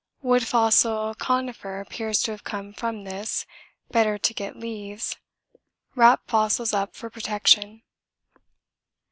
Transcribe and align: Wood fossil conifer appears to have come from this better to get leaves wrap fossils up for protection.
Wood 0.23 0.47
fossil 0.47 1.13
conifer 1.13 1.79
appears 1.79 2.23
to 2.23 2.31
have 2.31 2.43
come 2.43 2.73
from 2.73 3.03
this 3.03 3.45
better 3.91 4.17
to 4.17 4.33
get 4.33 4.57
leaves 4.57 5.15
wrap 5.93 6.27
fossils 6.27 6.73
up 6.73 6.95
for 6.95 7.11
protection. 7.11 7.83